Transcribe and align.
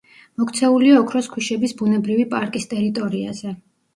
მოქცეულია 0.41 0.95
ოქროს 1.01 1.27
ქვიშების 1.33 1.77
ბუნებრივი 1.81 2.25
პარკის 2.31 2.65
ტერიტორიაზე. 2.75 3.55